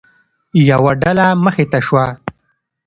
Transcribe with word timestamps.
یوه 0.69 0.91
ډله 1.01 1.27
مخې 1.43 1.65
ته 1.71 1.79
شوه. 1.87 2.05